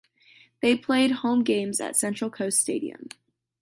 [0.63, 3.09] They play home games at Central Coast Stadium.